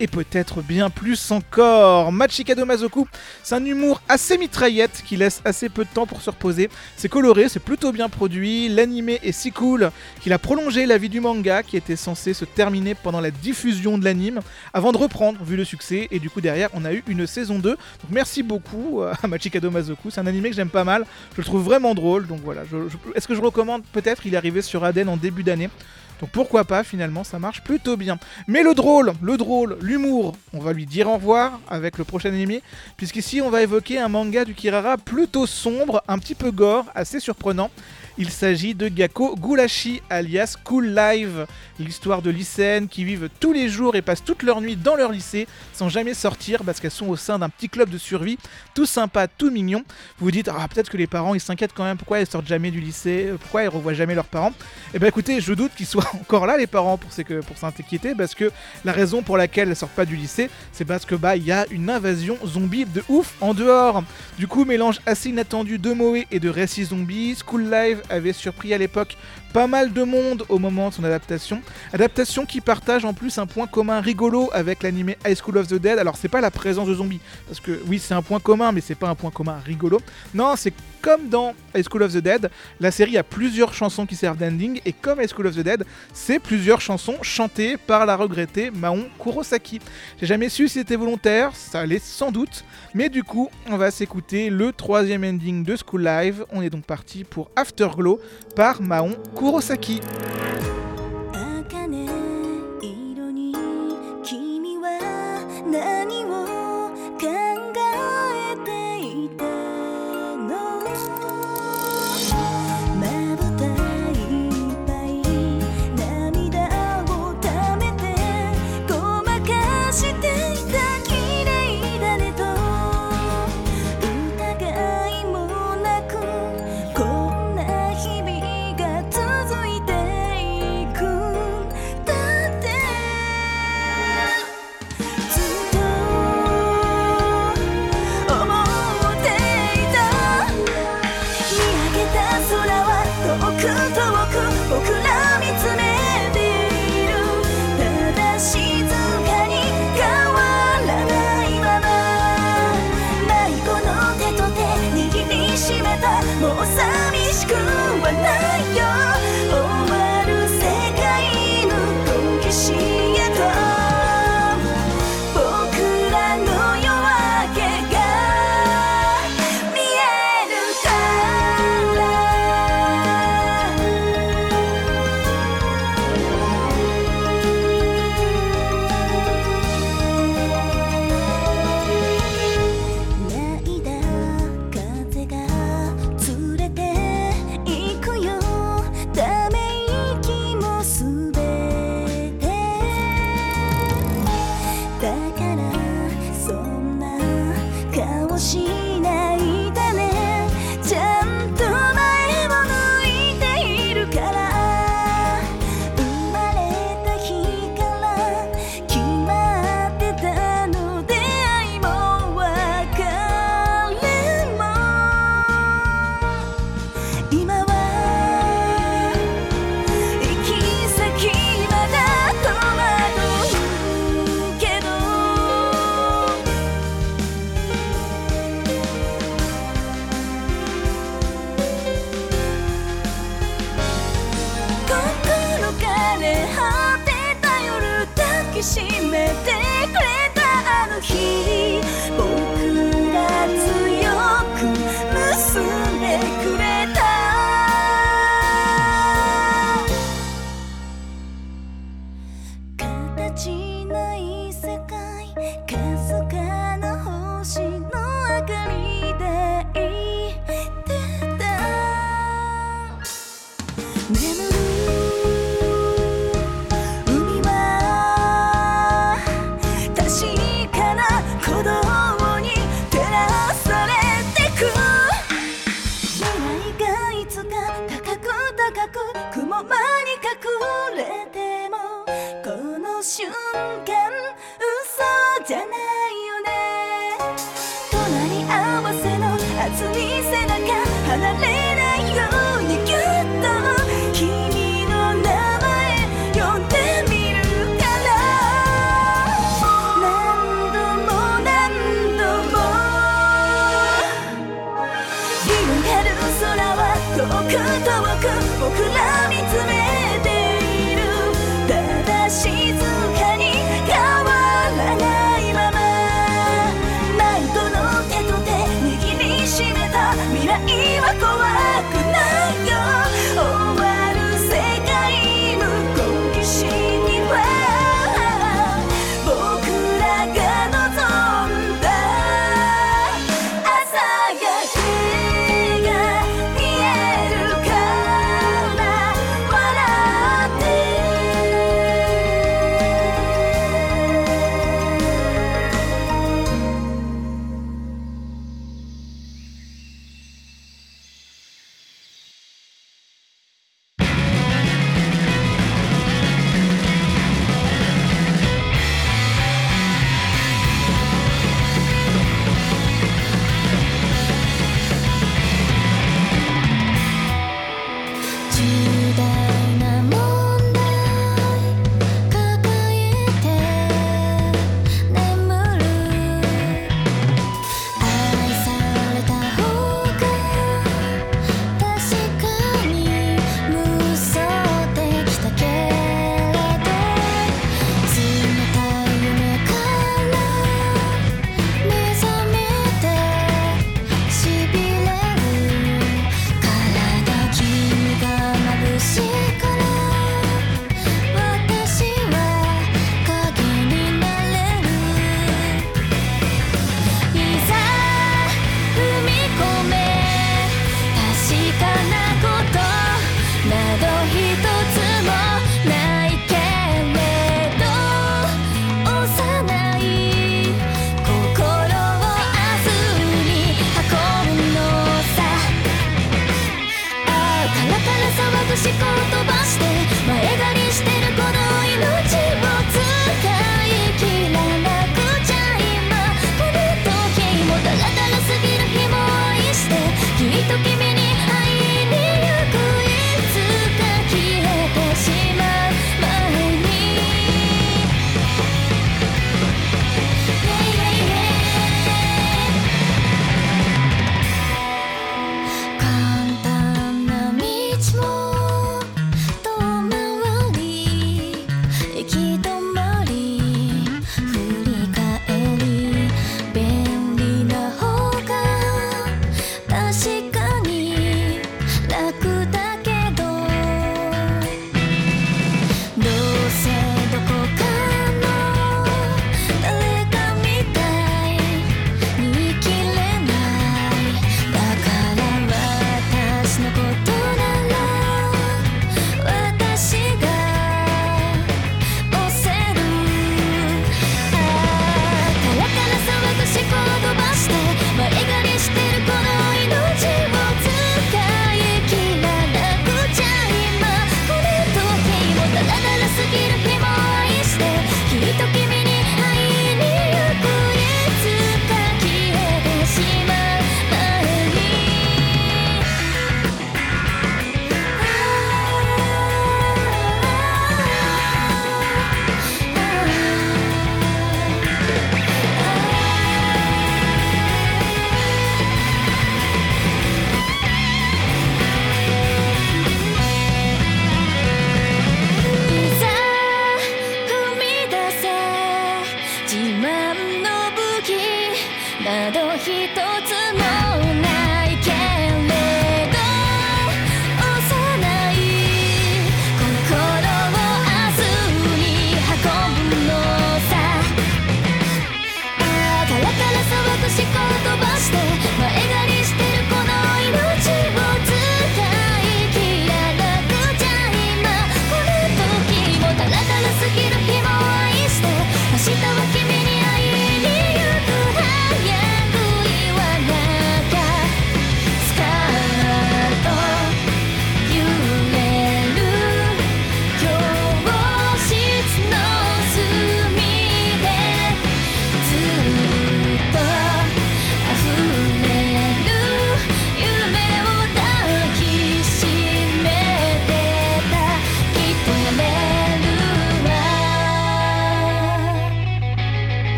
[0.00, 2.12] et peut-être bien plus encore.
[2.12, 3.06] Machikado Mazoku,
[3.42, 6.70] c'est un humour assez mitraillette qui laisse assez peu de temps pour se reposer.
[6.96, 11.08] C'est coloré, c'est plutôt bien produit, l'animé est si cool qu'il a prolongé la vie
[11.08, 14.40] du manga qui était censé se terminer pendant la diffusion de l'anime
[14.72, 17.58] avant de reprendre vu le succès et du coup derrière on a eu une saison
[17.58, 17.70] 2.
[17.70, 17.78] Donc
[18.10, 21.44] merci beaucoup euh, à Machikado Mazoku, c'est un animé que j'aime pas mal, je le
[21.44, 22.62] trouve vraiment drôle donc voilà,
[23.14, 23.82] est-ce que je recommande?
[23.92, 25.70] Peut-être il est arrivé sur Aden en début d'année.
[26.20, 28.18] Donc pourquoi pas finalement ça marche plutôt bien.
[28.46, 32.30] Mais le drôle, le drôle, l'humour, on va lui dire au revoir avec le prochain
[32.30, 32.62] animé,
[32.96, 37.20] puisqu'ici on va évoquer un manga du Kirara plutôt sombre, un petit peu gore, assez
[37.20, 37.70] surprenant.
[38.20, 41.46] Il s'agit de Gakko Gulashi, alias Cool Live,
[41.78, 45.12] l'histoire de lycéennes qui vivent tous les jours et passent toute leur nuit dans leur
[45.12, 48.36] lycée sans jamais sortir parce qu'elles sont au sein d'un petit club de survie,
[48.74, 49.84] tout sympa, tout mignon.
[50.18, 52.48] Vous vous dites, ah, peut-être que les parents ils s'inquiètent quand même, pourquoi elles sortent
[52.48, 54.52] jamais du lycée, pourquoi elles revoient jamais leurs parents?
[54.94, 58.50] Eh ben écoutez, je doute qu'ils soient encore là les parents pour s'inquiéter parce que
[58.84, 61.52] la raison pour laquelle elles sortent pas du lycée, c'est parce que bah il y
[61.52, 64.02] a une invasion zombie de ouf en dehors.
[64.40, 68.74] Du coup, mélange assez inattendu de Moe et de récits zombies, School Live avait surpris
[68.74, 69.16] à l'époque
[69.52, 71.62] pas mal de monde au moment de son adaptation.
[71.92, 75.74] Adaptation qui partage en plus un point commun rigolo avec l'anime High School of the
[75.74, 75.98] Dead.
[75.98, 78.80] Alors c'est pas la présence de zombies, parce que oui c'est un point commun, mais
[78.80, 80.00] c'est pas un point commun rigolo.
[80.34, 84.16] Non, c'est comme dans High School of the Dead, la série a plusieurs chansons qui
[84.16, 88.16] servent d'ending, et comme High School of the Dead, c'est plusieurs chansons chantées par la
[88.16, 89.78] regrettée Maon Kurosaki.
[90.20, 93.90] J'ai jamais su si c'était volontaire, ça l'est sans doute, mais du coup, on va
[93.90, 96.44] s'écouter le troisième ending de School Live.
[96.52, 98.20] On est donc parti pour Afterglow
[98.56, 98.82] par
[99.38, 100.02] 北欧席
[102.82, 103.54] 色に
[104.24, 104.98] 君は
[105.64, 106.27] 何を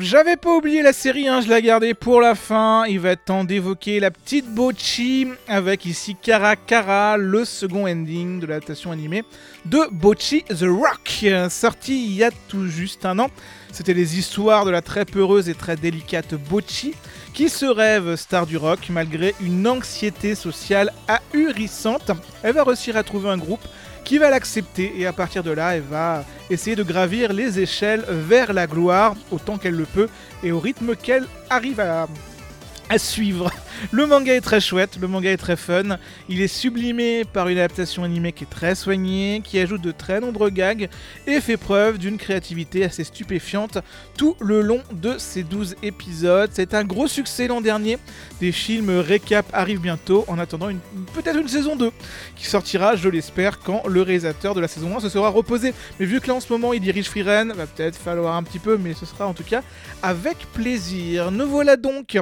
[0.00, 2.84] J'avais pas oublié la série, hein, je l'ai gardée pour la fin.
[2.86, 8.40] Il va être temps d'évoquer la petite Bochi avec ici Kara Kara, le second ending
[8.40, 9.22] de l'adaptation animée
[9.66, 13.28] de Bochi the Rock, sorti il y a tout juste un an.
[13.70, 16.94] C'était les histoires de la très peureuse et très délicate Bochi
[17.32, 22.10] qui se rêve star du rock malgré une anxiété sociale ahurissante.
[22.42, 23.62] Elle va réussir à trouver un groupe
[24.04, 24.92] qui va l'accepter.
[24.98, 29.14] Et à partir de là, elle va essayer de gravir les échelles vers la gloire
[29.30, 30.08] autant qu'elle le peut
[30.42, 32.06] et au rythme qu'elle arrive à,
[32.98, 33.50] suivre.
[33.90, 35.98] Le manga est très chouette, le manga est très fun,
[36.28, 40.20] il est sublimé par une adaptation animée qui est très soignée, qui ajoute de très
[40.20, 40.88] nombreux gags
[41.26, 43.78] et fait preuve d'une créativité assez stupéfiante
[44.16, 46.50] tout le long de ces 12 épisodes.
[46.52, 47.98] C'est un gros succès l'an dernier,
[48.40, 50.80] des films récap arrivent bientôt en attendant une-
[51.14, 51.90] peut-être une saison 2
[52.36, 55.74] qui sortira, je l'espère, quand le réalisateur de la saison 1 se sera reposé.
[55.98, 58.58] Mais vu que là en ce moment il dirige Freeren, va peut-être falloir un petit
[58.60, 59.62] peu, mais ce sera en tout cas
[60.02, 61.30] avec plaisir.
[61.32, 62.18] Nous voilà donc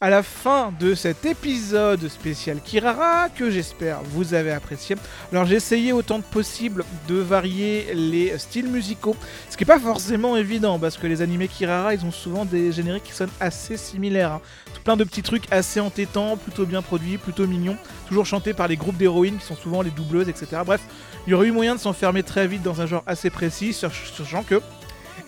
[0.00, 4.96] à la fin de cet épisode spécial Kirara que j'espère vous avez apprécié.
[5.32, 9.16] Alors j'ai essayé autant que possible de varier les styles musicaux,
[9.48, 12.72] ce qui n'est pas forcément évident parce que les animés Kirara ils ont souvent des
[12.72, 14.32] génériques qui sonnent assez similaires.
[14.32, 14.40] hein.
[14.74, 18.68] Tout plein de petits trucs assez entêtants, plutôt bien produits, plutôt mignons, toujours chantés par
[18.68, 20.60] les groupes d'héroïnes qui sont souvent les doubleuses, etc.
[20.66, 20.82] Bref,
[21.26, 24.42] il y aurait eu moyen de s'enfermer très vite dans un genre assez précis, sachant
[24.42, 24.60] que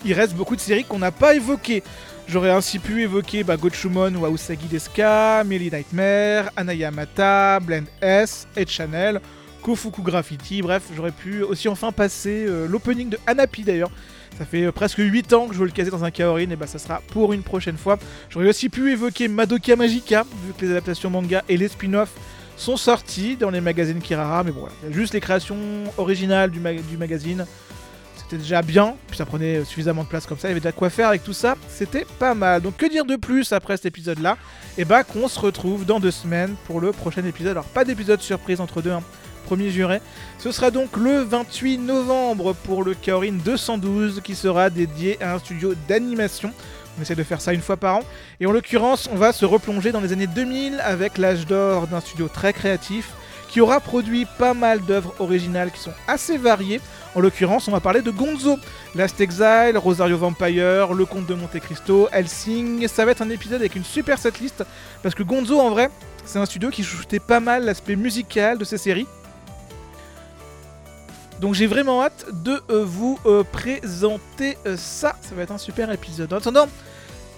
[0.03, 1.81] il reste beaucoup de séries qu'on n'a pas évoquées.
[2.27, 8.67] J'aurais ainsi pu évoquer bah, Gochumon ou Ausagi Deska, Melly Nightmare, Anayamata, Blend S, Ed
[8.67, 9.21] Channel,
[9.61, 13.91] Kofuku Graffiti, bref, j'aurais pu aussi enfin passer euh, l'opening de Hanapi d'ailleurs.
[14.39, 16.55] Ça fait euh, presque 8 ans que je veux le caser dans un Kaorin, et
[16.55, 17.99] bah ça sera pour une prochaine fois.
[18.29, 22.13] J'aurais aussi pu évoquer Madoka Magica, vu que les adaptations manga et les spin-offs
[22.57, 25.57] sont sortis dans les magazines Kirara, mais bon, voilà, il y a juste les créations
[25.97, 27.45] originales du magazine.
[28.25, 30.71] C'était déjà bien, puis ça prenait suffisamment de place comme ça, il y avait déjà
[30.71, 32.59] quoi faire avec tout ça, c'était pas mal.
[32.59, 34.35] Donc que dire de plus après cet épisode-là?
[34.79, 37.51] Et bah qu'on se retrouve dans deux semaines pour le prochain épisode.
[37.51, 39.03] Alors pas d'épisode surprise entre deux, hein.
[39.45, 40.01] premier juré.
[40.39, 45.39] Ce sera donc le 28 novembre pour le Kaorin 212 qui sera dédié à un
[45.39, 46.51] studio d'animation.
[46.97, 48.01] On essaie de faire ça une fois par an.
[48.39, 51.99] Et en l'occurrence, on va se replonger dans les années 2000 avec l'âge d'or d'un
[51.99, 53.11] studio très créatif
[53.55, 56.81] qui aura produit pas mal d'œuvres originales qui sont assez variées.
[57.15, 58.59] En l'occurrence, on va parler de Gonzo,
[58.95, 62.85] Last Exile, Rosario Vampire, Le Comte de Monte Cristo, Helsing.
[62.89, 64.65] Ça va être un épisode avec une super setlist
[65.01, 65.89] parce que Gonzo, en vrai,
[66.25, 69.07] c'est un studio qui chouchoutait pas mal l'aspect musical de ses séries.
[71.39, 75.15] Donc j'ai vraiment hâte de euh, vous euh, présenter euh, ça.
[75.21, 76.33] Ça va être un super épisode.
[76.33, 76.67] En attendant,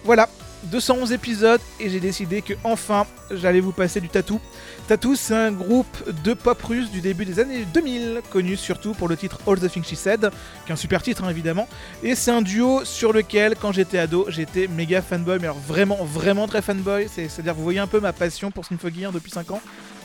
[0.03, 0.27] voilà,
[0.65, 4.39] 211 épisodes et j'ai décidé que enfin j'allais vous passer du tatou.
[4.87, 5.87] Tattoo, c'est un groupe
[6.23, 9.69] de pop russe du début des années 2000, connu surtout pour le titre All the
[9.69, 10.29] Things She Said,
[10.65, 11.67] qui est un super titre hein, évidemment.
[12.03, 15.97] Et c'est un duo sur lequel, quand j'étais ado, j'étais méga fanboy, mais alors vraiment,
[16.05, 17.07] vraiment très fanboy.
[17.13, 19.61] C'est- C'est-à-dire, vous voyez un peu ma passion pour Symphogear depuis 5 ans.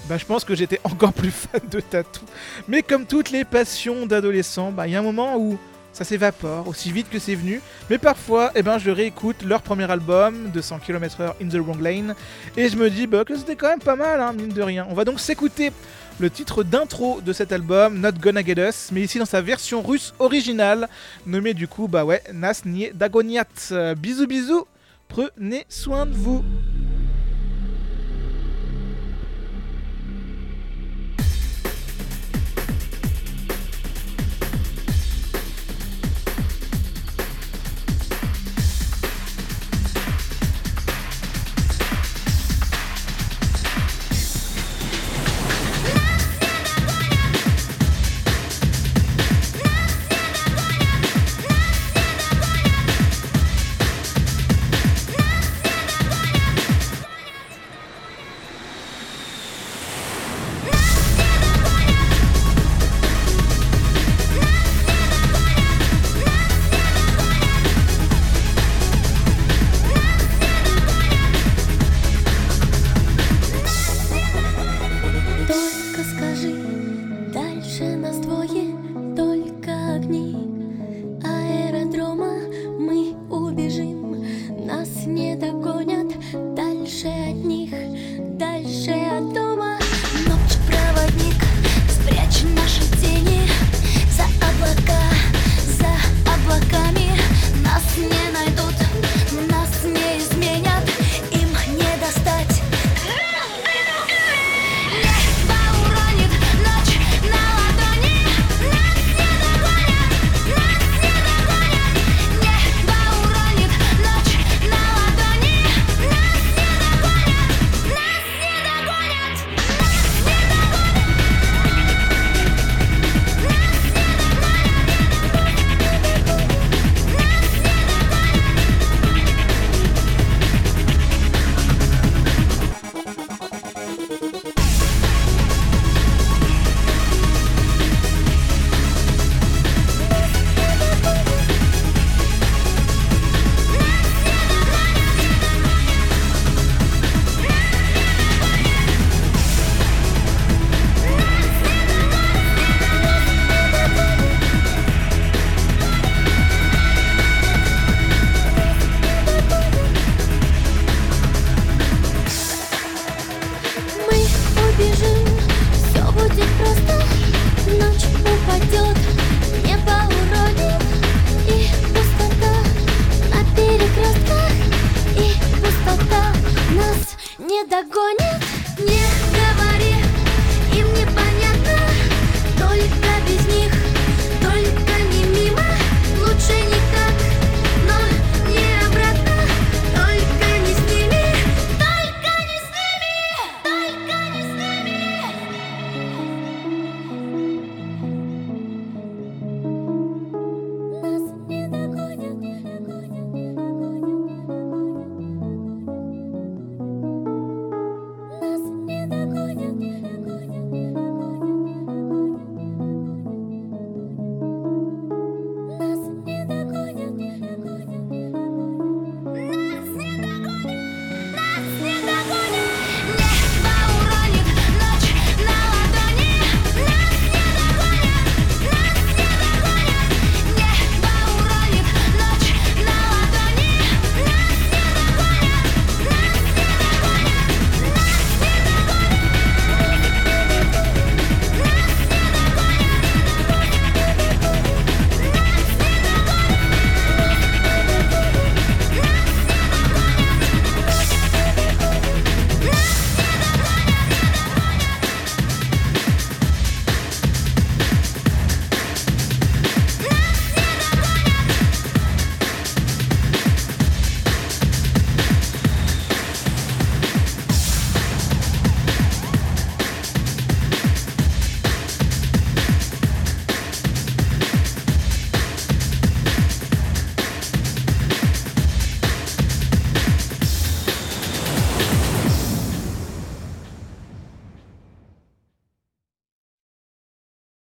[0.08, 2.22] Bah, je pense que j'étais encore plus fan de Tattoo.
[2.66, 5.58] Mais comme toutes les passions d'adolescents, bah, il y a un moment où
[5.92, 7.60] ça s'évapore aussi vite que c'est venu.
[7.90, 12.14] Mais parfois, eh ben, je réécoute leur premier album, 200 km/h in the wrong lane,
[12.56, 14.86] et je me dis bah, que c'était quand même pas mal, hein, mine de rien.
[14.90, 15.72] On va donc s'écouter
[16.18, 19.82] le titre d'intro de cet album, Not Gonna Get Us, mais ici dans sa version
[19.82, 20.88] russe originale,
[21.26, 22.62] nommée du coup, bah ouais, Nas
[22.94, 23.44] Dagoniat.
[23.72, 24.66] Euh, bisous bisous,
[25.08, 26.44] prenez soin de vous.